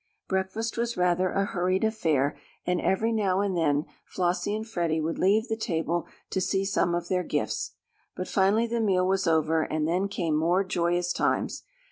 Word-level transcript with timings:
Breakfast 0.27 0.77
was 0.77 0.97
rather 0.97 1.29
a 1.29 1.45
hurried 1.45 1.83
affair, 1.83 2.35
and 2.65 2.81
every 2.81 3.11
now 3.11 3.41
and 3.41 3.55
then 3.55 3.85
Flossie 4.03 4.55
and 4.55 4.67
Freddie 4.67 4.99
would 4.99 5.19
leave 5.19 5.47
the 5.47 5.55
table 5.55 6.07
to 6.31 6.41
see 6.41 6.65
some 6.65 6.95
of 6.95 7.07
their 7.07 7.21
gifts. 7.21 7.75
But 8.15 8.27
finally 8.27 8.65
the 8.65 8.81
meal 8.81 9.05
was 9.05 9.27
over 9.27 9.61
and 9.61 9.87
then 9.87 10.07
came 10.07 10.35
more 10.35 10.63
joyous 10.63 11.13
times. 11.13 11.61